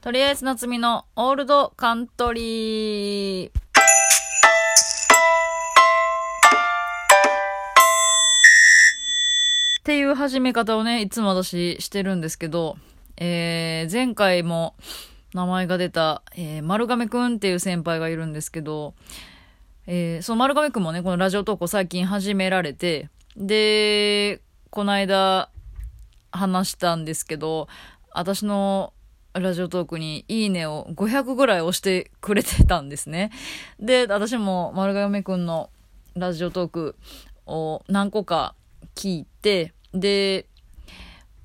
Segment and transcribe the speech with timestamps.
[0.00, 3.50] とりあえず夏美のオールドカントリー。
[3.50, 3.52] っ
[9.82, 12.76] ていう始め方をね、いつも私してるんですけど、
[13.16, 14.76] えー、前回も
[15.34, 18.94] 名前が出た、えー、丸亀くんっていう先輩がいるんですけど、
[19.88, 25.50] えー、その丸亀くんもね、このラジオ投稿最近始められて、で、この間
[26.30, 27.66] 話したんですけど、
[28.12, 28.92] 私の
[29.40, 33.30] ラジオトークにいいねを500ぐらい押してくれてたんですね。
[33.80, 35.70] で、私も丸亀くんの
[36.14, 36.96] ラジオトーク
[37.46, 38.54] を何個か
[38.94, 40.46] 聞いて、で、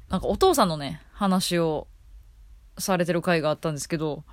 [0.10, 1.88] なんかお父さんのね、話を
[2.78, 4.24] されてる回があったんですけど、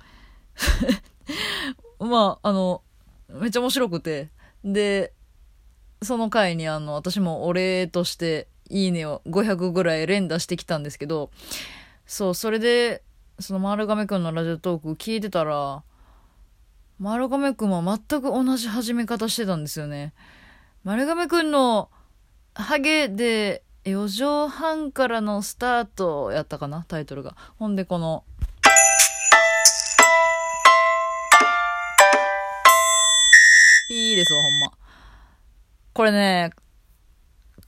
[1.99, 2.81] まあ、あの、
[3.29, 4.29] めっちゃ面白くて、
[4.63, 5.13] で、
[6.01, 11.29] その回にあの、私もお礼として、いいねを500ぐらい連打してきたんですけど、
[12.05, 13.03] そう、それで、
[13.41, 15.83] その丸亀くんのラジオトーク聞いてたら、
[16.99, 20.13] 丸亀くんは全く同じ始め方してたんですよね。
[20.83, 21.89] 丸亀くんの
[22.53, 27.35] ハゲで4畳半からのスタートやったかなタイトルが。
[27.57, 28.23] ほんでこの、
[33.89, 34.71] いいですわ、ほんま。
[35.93, 36.51] これね、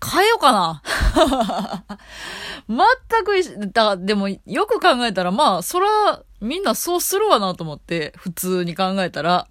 [0.05, 0.83] 変えようかな。
[2.67, 9.47] 全く一緒だ、でもよく考えたら、まあ、そら、みんなそうするわなと思って、普通に考えたら。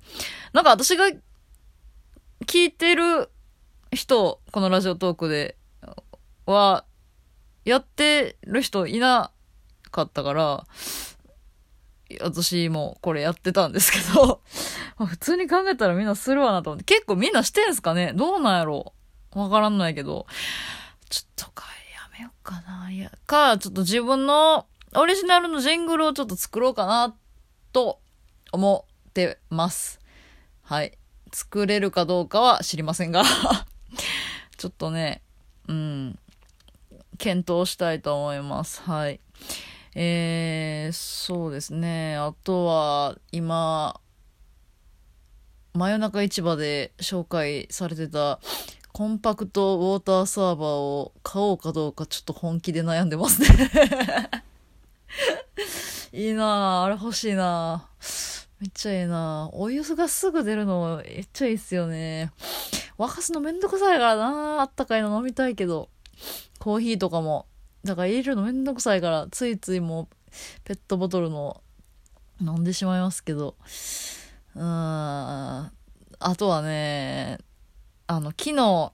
[0.52, 1.06] なんか私が
[2.46, 3.30] 聞いてる
[3.92, 5.56] 人、このラジオトークで
[6.46, 6.84] は、
[7.64, 9.30] やってる人いな
[9.90, 10.64] かったから、
[12.20, 14.42] 私もこれやってたんですけど
[15.06, 18.12] 普通に考えたらみんなするわなと思って、結構みんなしてんすかね？
[18.14, 18.92] どうなんやろ？
[19.32, 20.26] わからんないけど、
[21.12, 22.90] ちょっとか、やめようかな。
[22.90, 27.14] いや、か、ちょっと自分のオリジナルのジングルをちょっと作ろうかな、
[27.74, 28.00] と
[28.50, 30.00] 思ってます。
[30.62, 30.96] はい。
[31.30, 33.24] 作れるかどうかは知りませんが
[34.56, 35.20] ちょっとね、
[35.68, 36.18] うん、
[37.18, 38.80] 検討したいと思います。
[38.80, 39.20] はい。
[39.94, 42.16] えー、そうですね。
[42.16, 44.00] あとは、今、
[45.74, 48.40] 真夜中市場で紹介されてた
[48.92, 53.48] コンパクトウォーターサーバーを買おうかどうかちょっと本気で悩んでますね
[56.12, 56.84] いいなぁ。
[56.84, 58.46] あれ欲しいなぁ。
[58.60, 59.56] めっちゃいいなぁ。
[59.56, 62.32] お湯がすぐ出るのめっちゃいいっすよね。
[62.98, 65.88] 沸かすのめんどくさいからなあったかいの飲みたいけど。
[66.58, 67.46] コーヒーとかも。
[67.82, 70.08] だから入れるのめんどくさいから、ついついもう
[70.64, 71.62] ペットボトルの
[72.40, 73.56] 飲んでしまいますけど。
[74.54, 74.64] うーん。
[74.64, 75.72] あ
[76.36, 77.38] とはね、
[78.06, 78.92] あの、昨日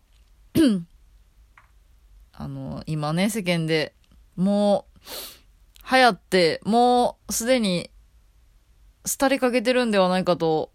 [2.33, 3.95] あの、今ね、世間で
[4.37, 4.99] もう、
[5.91, 7.91] 流行って、もうすでに、
[9.19, 10.71] 廃れかけてるんではないかと、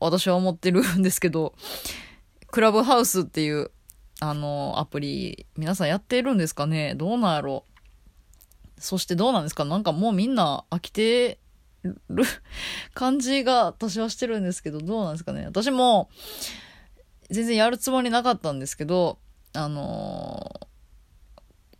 [0.00, 1.54] 私は思ってるんですけど、
[2.50, 3.70] クラブハウスっていう、
[4.20, 6.94] あの、アプリ、皆さんやってるんですかね？
[6.94, 7.64] どうなんやろ？
[8.78, 9.64] そしてどうなんですか？
[9.64, 11.38] なんかもうみんな飽きて
[12.08, 12.24] る
[12.94, 15.44] 感じが私はしてるんですけど、どうなんですかね？
[15.46, 16.08] 私も、
[17.32, 19.18] 全然やるつもりなかったんですけど、
[19.54, 20.66] あのー、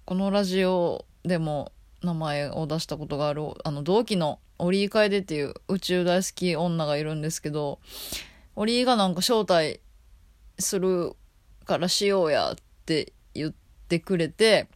[0.06, 7.80] このラジオでも名前を出したことがある、あの、同期のオリー楓っていう宇宙大好き女がいるんですけど、
[8.56, 9.80] オリーがなんか招待
[10.58, 11.12] する
[11.66, 13.54] からしようやって言っ
[13.88, 14.68] てくれて、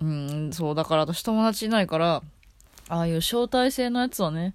[0.00, 2.22] うん、そう、だから私友達いないから、
[2.88, 4.54] ああいう招待制のやつはね、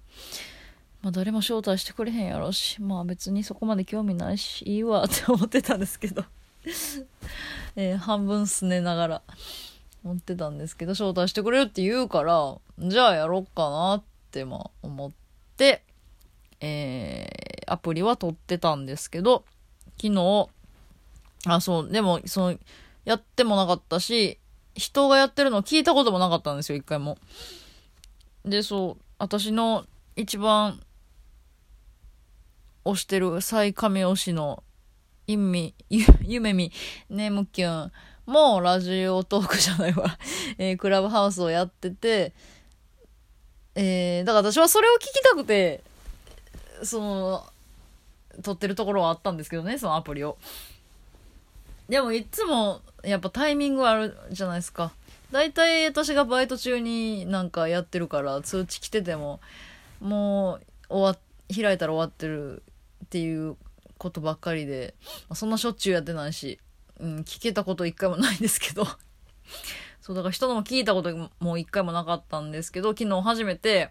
[1.02, 6.24] まあ誰も招待してくれへんやろし、まあ別にそこまで興味ないし、いいわって思ってたんですけど。
[7.76, 9.22] えー、半分すねながら。
[10.04, 15.12] 思ってたんですけど、招待してくれるって言うから、じゃあやろっかなってまあ思っ
[15.56, 15.82] て、
[16.60, 19.44] えー、アプリは取ってたんですけど、
[20.00, 20.48] 昨日、
[21.46, 22.58] あ、そう、でも、その、
[23.04, 24.38] やってもなかったし、
[24.74, 27.18] 人がやってるのを聞いたこともなかったんですよ、一回も。
[28.44, 29.84] で、そう、私の
[30.16, 30.80] 一番
[32.92, 34.62] 推してる最神推しの
[35.26, 36.72] 意味、ゆ、ゆめみ、
[37.10, 37.92] ねむきゅん
[38.26, 40.18] もラジオトークじゃないわ
[40.58, 42.32] えー、クラブハウスをやってて、
[43.74, 45.82] えー、だから私はそれを聞きたくて、
[46.82, 47.46] その、
[48.42, 50.38] 撮ってるところはあったんですけどね、そのアプリを。
[51.88, 54.92] でもいつもやっぱタイミングあるじゃないですか。
[55.30, 59.40] 大体私がバイト中になんかやってるから通知来てても、
[60.00, 60.54] も
[60.88, 61.18] う終わ、
[61.54, 62.62] 開いたら終わってる
[63.08, 63.56] っていう
[63.96, 64.94] ことばっかりで、
[65.28, 66.60] まあ、そんなしょっちゅうやってないし、
[67.00, 68.86] うん、聞けたこと一回もないんですけど
[70.02, 73.90] そう、だから人のも聞いたことも一回もなかったんですけど、昨日初めて、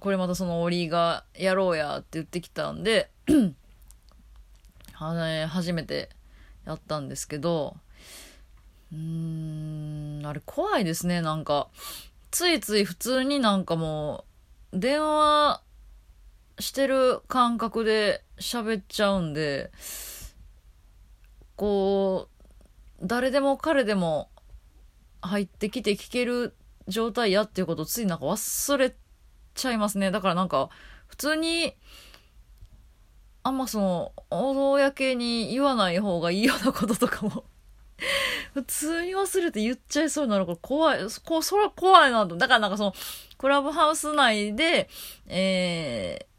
[0.00, 3.10] これまたそのオリがやろうやって言ってきたんで、
[4.92, 6.10] 初めて
[6.66, 7.76] やったんですけど、
[8.92, 11.68] うーん、あれ怖いですね、なんか。
[12.30, 14.24] ついつい普通になんかも
[14.72, 15.62] う、電話
[16.60, 19.70] してる感覚で喋っちゃうんで、
[21.56, 22.28] こ
[23.00, 24.30] う、誰でも彼でも
[25.22, 26.54] 入ってきて聞ける
[26.88, 28.94] 状態やっていうことをついなんか忘れ
[29.54, 30.10] ちゃいますね。
[30.10, 30.70] だからなんか、
[31.06, 31.74] 普通に、
[33.42, 37.44] あんまその、公に言わない方がいいようなこととかも
[38.54, 42.36] 普通に忘れて言っちゃいそうになるから怖い、こ、それは怖いなと。
[42.36, 42.94] だからなんかその、
[43.38, 44.88] クラブハウス内で、
[45.26, 46.29] えー、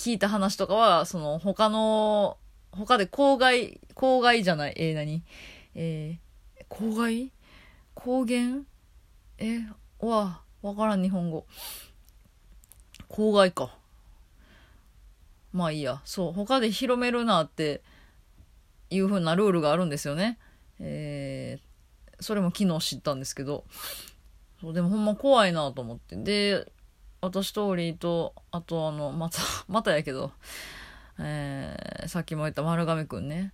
[0.00, 2.38] 聞いた話とかは、その、他の、
[2.72, 5.22] 他で公害、公害じゃない、えー、何？
[5.74, 7.30] えー、公害？
[7.92, 8.66] 公言？
[9.36, 9.58] え
[9.98, 11.46] わ、わからん、日本語。
[13.08, 13.76] 公害か。
[15.52, 16.00] まあいいや。
[16.06, 17.82] そう、他で広めるなって
[18.88, 20.38] いう風なルールがあるんですよね。
[20.78, 23.64] えー、それも昨日知ったんですけど。
[24.62, 26.16] そうでもほんま怖いなと思って。
[26.16, 26.72] で、
[27.22, 29.38] 私とオリーと、あとあの、また、
[29.68, 30.32] またやけど、
[31.18, 33.52] えー、さっきも言った丸亀くんね。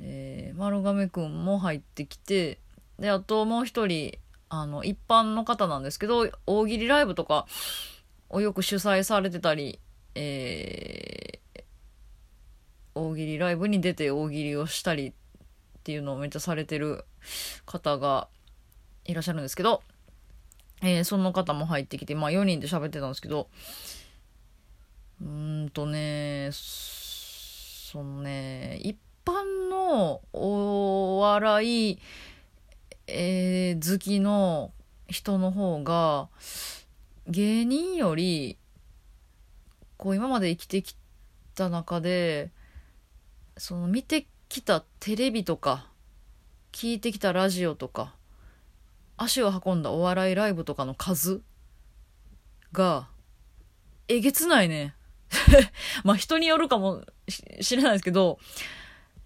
[0.00, 2.58] えー、丸亀くんも入ってきて、
[2.98, 4.18] で、あともう一人、
[4.48, 7.46] あの、一般の方なんですけど、大喜利ライブとか
[8.28, 9.78] をよく主催されてたり、
[10.16, 11.62] えー、
[12.94, 15.12] 大喜利ライブに出て大喜利をしたりっ
[15.84, 17.04] ていうのをめっちゃされてる
[17.64, 18.28] 方が
[19.04, 19.82] いらっしゃるんですけど、
[20.82, 23.48] えー、その方も入ってきて、まあ4人で喋ってたんですけど、
[25.20, 31.98] うーんとね、そのね、一般のお笑い、
[33.06, 34.72] えー、好きの
[35.08, 36.28] 人の方が、
[37.28, 38.58] 芸人より
[39.96, 40.96] こう今まで生きてき
[41.54, 42.50] た中で
[43.56, 45.86] その見てきたテレビとか
[46.72, 48.14] 聞いてきたラジオとか
[49.22, 51.42] 足を運んだお笑いライブとかの数
[52.72, 53.08] が
[54.08, 54.94] えげつないね
[56.04, 58.38] まあ人によるかもしれないですけど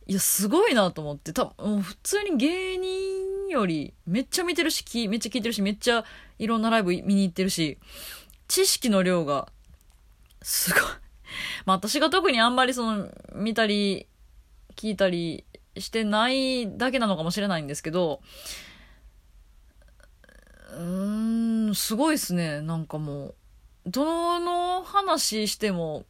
[0.06, 6.04] いやすごいなと思って多分普通に芸人よりめっちゃ見てるしめっちゃ聞いてるしめっちゃ
[6.38, 7.78] いろんなライブ見に行ってるし
[8.48, 9.48] 知識の量が
[10.43, 10.82] すごい。
[11.66, 14.06] まあ私が特にあんまりその見たり
[14.76, 15.44] 聞いたり
[15.76, 18.20] してないだけなのかもしれないんですけど、
[20.76, 22.61] うーん、すごいっすね。
[22.61, 23.34] なんかもう、
[23.87, 26.05] どの話しても、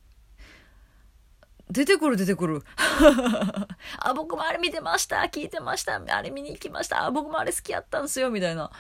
[1.71, 2.63] 出てくる出てくる。
[3.99, 8.71] あ、僕もあれ見てました聞いてましたあれ見に行きました僕もあれ好きやったんすよみたいな。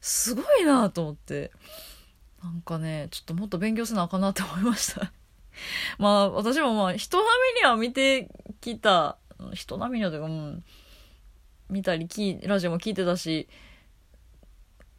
[0.00, 1.50] すごいなと思って。
[2.42, 5.12] なんかね、ちょっともっと勉強せなあかなって思いました
[5.98, 8.28] まあ、私もまあ、人並みには見て
[8.60, 9.16] きた、
[9.54, 10.64] 人並みにはというか、うん、
[11.70, 12.08] 見たり、
[12.42, 13.48] ラジオも聞いてたし、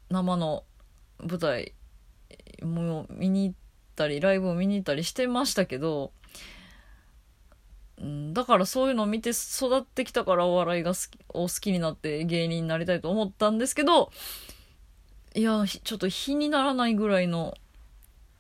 [0.09, 0.63] 生の
[1.19, 1.74] 舞台
[2.62, 3.56] も見に行っ
[3.95, 6.12] たり、ライブを見に行ったりしてましたけど、
[8.33, 14.12] だからそういうのを見て育ってきたからお笑いが好き、を好きになって芸人になりたいと思ったんですけど、
[15.33, 17.56] いや、ちょっと比にならないぐらいの、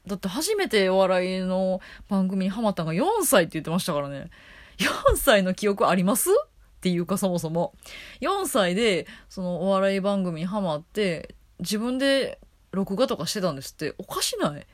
[0.05, 4.29] だって初めてお笑いの番組にハマったのが4歳って言ってましたからね。
[4.77, 6.29] 4歳の記憶あります？
[6.29, 7.73] っていうかそもそも。
[8.21, 12.39] 4歳で、そのお笑い番組にハマって、自分で
[12.71, 14.67] 録画とかしてたんですって、おかしない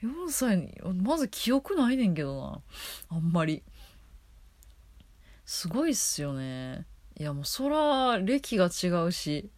[0.02, 2.60] ?4 歳に、まず記憶ないねんけどな。
[3.16, 3.62] あんまり。
[5.44, 6.86] すごいっすよね。
[7.16, 9.48] いやもうそら歴が違うし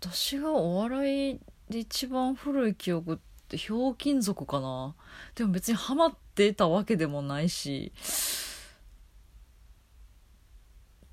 [0.00, 4.94] 私がお笑いで一番古い記憶ってひょうきん族かな
[5.34, 7.92] でも別にハマってたわけでもないし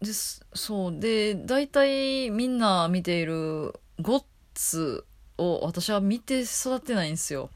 [0.01, 0.99] でそう。
[0.99, 5.05] で大体みんな見ているゴッツ
[5.37, 7.49] を私は見て育ってないんですよ。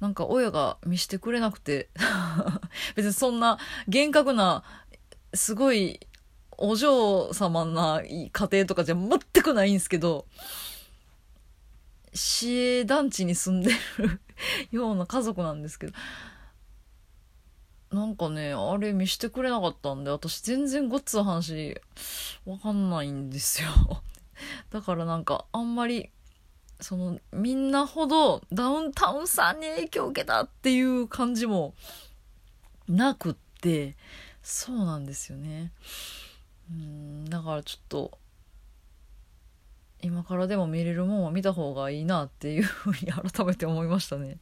[0.00, 1.88] なんか親が見してくれなくて。
[2.96, 3.58] 別にそんな
[3.88, 4.64] 厳格な
[5.32, 6.00] すごい
[6.56, 10.26] お嬢様な家庭とかじゃ全くないんですけど、
[12.12, 14.20] 市営団地に住んでる
[14.70, 15.92] ような家族なんですけど、
[17.94, 21.80] なんかね、あれ見してくれなかったんで、私全然ごっつの話、
[22.44, 23.68] わかんないんですよ。
[24.70, 26.10] だからなんか、あんまり、
[26.80, 31.74] その、みんなほどダウンタウンさんに影響を受けたっていう感じも
[32.88, 33.96] なくって、
[34.42, 35.70] そうなんですよね。
[36.70, 38.18] うんだからちょっと
[40.02, 44.38] 今からでも見れるもんは見た方がいいなっていうふうに改めて思いましたね。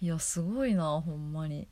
[0.00, 1.68] いやすごいなほんまに。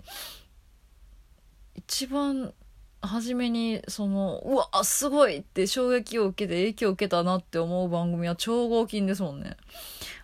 [1.76, 2.52] 一番
[3.00, 9.56] 初めにそのうわすごいって衝撃を受けて影響を受けたなって思う番組は超合金ですもんね。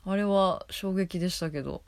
[0.04, 1.82] あれは衝撃でしたけど。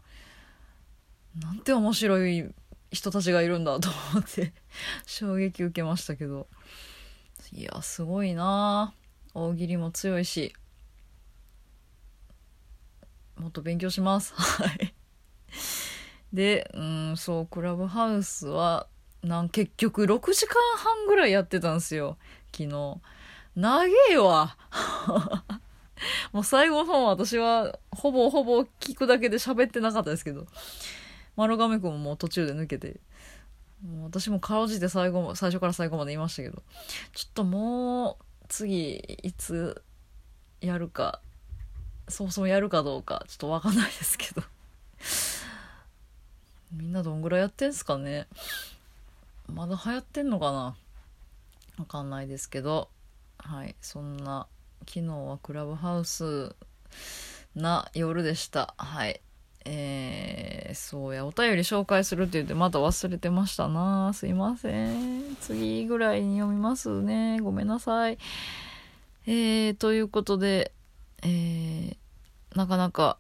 [1.41, 2.49] なんて面白い
[2.93, 4.53] 人たちがいるんだと思って
[5.05, 6.47] 衝撃受けましたけど。
[7.53, 8.95] いやすごいな。
[9.35, 10.55] 大喜利も強いし。
[13.37, 14.33] もっと勉強します。
[14.35, 14.95] はい。
[16.33, 18.89] でうんそうクラブハウスは
[19.25, 22.19] なん結局6時間半ぐらいやってたんですよ。
[22.53, 23.01] 昨日。
[23.57, 24.57] 長えわ。
[26.33, 30.47] もう最後の方私はほぼほぼ聞くだけで喋ってなかったですけど。
[31.37, 33.01] 丸亀くんももう途中で抜けて。
[33.83, 36.63] もう私もかろうじて最後最初から最後まで言いましたけど。
[37.15, 39.83] ちょっともう次いつ
[40.61, 41.21] やるか
[42.09, 44.43] そもそもやるかどうかちょっとわかんないですけど。
[46.73, 48.27] みんなどんぐらいやってんすかね。
[49.49, 50.77] まだ流行ってんのかな？
[51.79, 52.89] わかんないですけど。
[53.39, 53.75] はい。
[53.81, 54.47] そんな
[54.89, 56.55] 昨日はクラブハウス
[57.55, 58.75] な夜でした。
[58.79, 59.21] はい。
[59.65, 61.27] えー、そうや。
[61.27, 64.13] お便り紹介するって言ってまた忘れてましたな。
[64.15, 65.37] すいません。
[65.41, 67.41] 次ぐらいに読みますね。
[67.41, 68.19] ごめんなさい。
[69.27, 70.73] えー、ということで
[71.23, 71.97] えー、
[72.55, 73.19] なかなか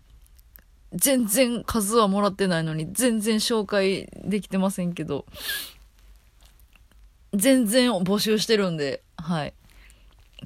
[0.92, 5.26] 全然数はもらってないのに全然紹介できてませんけど。
[7.34, 9.54] 全然募集してるんで、はい。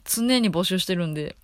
[0.04, 1.37] 常に募集してるんで、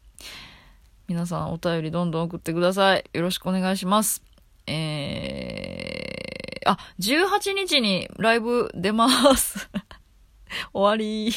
[1.06, 3.04] 皆さんお便りどんどん送ってください。
[3.12, 4.22] よろしくお願いします。
[4.66, 9.68] えー、あ、18日にライブ出ます。
[10.72, 11.32] 終わり